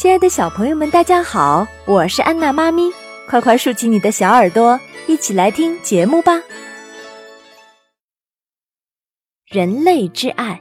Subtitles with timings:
[0.00, 2.90] 亲爱的小朋友们，大家好，我是安娜妈咪，
[3.28, 6.40] 快快竖起你的小耳朵，一起来听节目吧。
[9.46, 10.58] 人类之爱。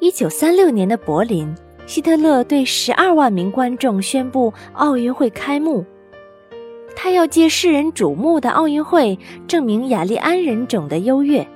[0.00, 1.54] 一九三六年的柏林，
[1.86, 5.84] 希特勒对十二万名观众宣布奥运会开幕。
[6.96, 11.46] 他要借世人瞩目的奥运会证明雅利安人种的优越。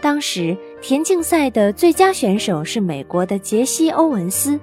[0.00, 4.58] 当时田径赛的最佳选手是美国的杰西·欧文斯。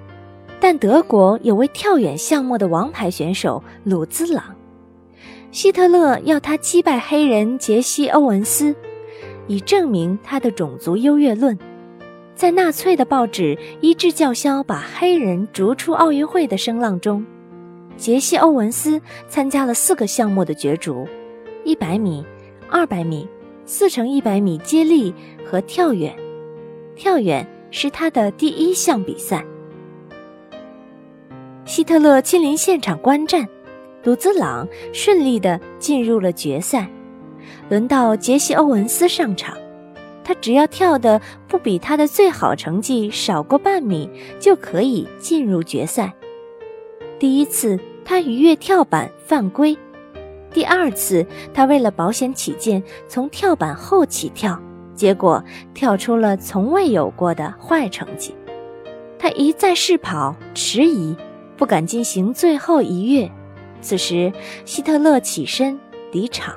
[0.62, 4.54] 但德国有位跳远项目的王牌选手鲁兹朗，
[5.50, 8.72] 希特勒要他击败黑人杰西·欧文斯，
[9.48, 11.58] 以证明他的种族优越论。
[12.36, 17.26] 在纳粹的报纸一致叫嚣把黑人逐出奥运会的声浪中，
[17.96, 21.08] 杰西·欧文斯参加了四个项目的角逐：
[21.64, 22.24] 一百米、
[22.70, 23.26] 二百米、
[23.66, 25.12] 四乘一百米接力
[25.44, 26.16] 和跳远。
[26.94, 29.44] 跳远是他的第一项比赛。
[31.72, 33.48] 希特勒亲临现场观战，
[34.04, 36.86] 鲁兹朗顺利地进入了决赛。
[37.70, 39.56] 轮到杰西·欧文斯上场，
[40.22, 44.06] 他只要跳的不比他的最好成绩少过半米，
[44.38, 46.12] 就可以进入决赛。
[47.18, 49.74] 第一次他逾越跳板犯规，
[50.52, 54.60] 第二次他为了保险起见从跳板后起跳，
[54.94, 58.34] 结果跳出了从未有过的坏成绩。
[59.18, 61.16] 他一再试跑，迟疑。
[61.62, 63.30] 不敢进行最后一跃。
[63.80, 64.32] 此时，
[64.64, 65.78] 希特勒起身
[66.10, 66.56] 离场。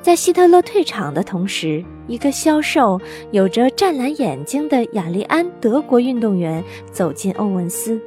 [0.00, 3.00] 在希特勒退场的同时，一个消瘦、
[3.32, 8.00] 有着湛蓝眼睛的雅利安德国运动员走进欧文斯。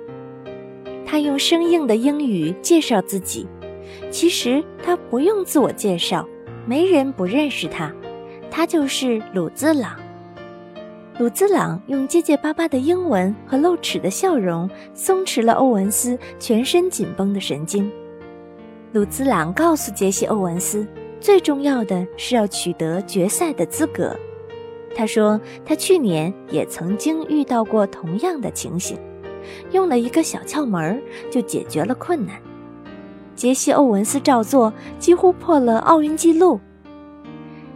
[1.05, 3.45] 他用生硬的英语介绍自己。
[4.09, 6.25] 其实他不用自我介绍，
[6.65, 7.93] 没人不认识他。
[8.49, 10.00] 他就是鲁兹朗。
[11.21, 17.91] 鲁兹朗用结结巴巴的英文和露齿的笑容松弛了欧文斯全身紧绷的神经。
[18.91, 20.83] 鲁兹朗告诉杰西·欧文斯，
[21.19, 24.17] 最重要的是要取得决赛的资格。
[24.95, 28.97] 他说，他去年也曾经遇到过同样的情形，
[29.69, 30.99] 用了一个小窍门
[31.29, 32.35] 就解决了困难。
[33.35, 36.59] 杰西·欧文斯照做，几乎破了奥运纪录。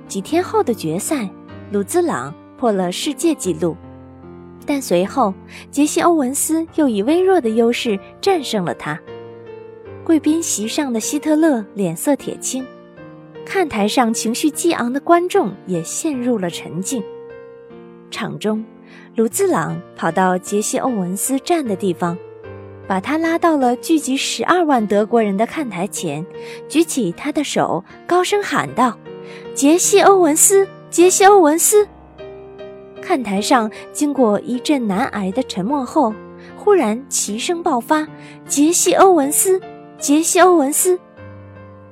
[0.07, 1.29] 几天后的决赛，
[1.71, 2.33] 鲁兹朗。
[2.57, 3.75] 破了世界纪录，
[4.65, 5.33] 但随后
[5.69, 8.99] 杰西·欧文斯又以微弱的优势战胜了他。
[10.03, 12.65] 贵宾席上的希特勒脸色铁青，
[13.45, 17.03] 看台上情绪激昂的观众也陷入了沉静。
[18.11, 18.63] 场中，
[19.15, 22.15] 鲁兹朗跑到杰西·欧文斯站的地方，
[22.87, 26.23] 把他拉到了聚集十二万德国人的看台前，
[26.69, 28.95] 举起他的手，高声喊道
[29.55, 31.87] ：“杰西·欧文斯，杰西·欧文斯！”
[33.05, 36.11] 看台上，经过一阵难挨的沉默后，
[36.57, 38.07] 忽然齐声爆发
[38.49, 39.61] ：“杰西·欧文斯，
[39.99, 40.99] 杰西·欧文斯！”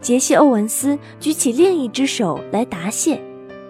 [0.02, 3.22] 杰西·欧文斯举起另一只手来答谢。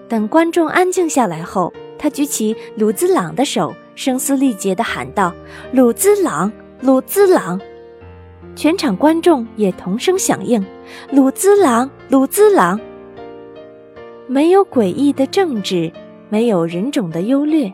[0.08, 5.34] 等观众安静下来后，他举起鲁兹朗的手，声嘶力竭地喊道
[5.74, 6.50] ：“鲁兹朗，
[6.80, 7.60] 鲁兹朗！”
[8.56, 10.66] 全场观众也同声响应
[11.12, 12.80] ：“鲁兹朗，鲁兹朗！”
[14.28, 15.92] 没有诡异的政治。
[16.34, 17.72] 没有人种的优劣，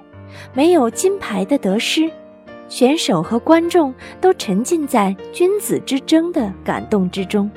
[0.53, 2.11] 没有金牌的得失，
[2.67, 7.49] 选手和观众都沉浸在君子之争的感动之中。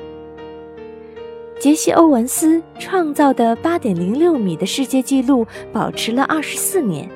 [1.59, 7.11] 杰西·欧文斯创造的八点零六米的世界纪录保持了二十四年。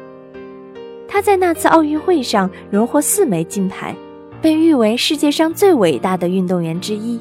[1.07, 3.95] 他在那次奥运会上荣获四枚金牌，
[4.43, 7.21] 被誉为世界上最伟大的运动员之一。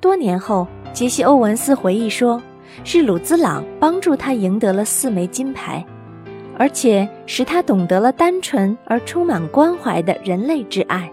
[0.00, 2.40] 多年后，杰西·欧文斯回忆说。
[2.82, 5.84] 是鲁兹朗帮助他赢得了四枚金牌，
[6.56, 11.10] 而且使他懂得了单纯而充满关怀的人类之爱。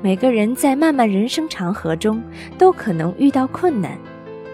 [0.00, 2.22] 每个人在漫漫人生长河中
[2.58, 3.96] 都可能遇到困难，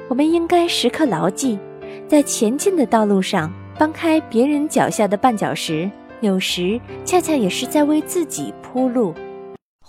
[0.08, 1.58] 我们应该时刻牢记，
[2.06, 5.90] 在前进的道路上搬开别人脚下的绊脚石，
[6.20, 9.14] 有时恰恰也是在为自己铺路。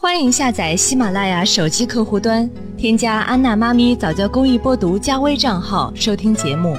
[0.02, 6.74] 欢迎下载喜马拉雅手机客户端，添加安娜妈咪早教公益播读加微账号收听节目。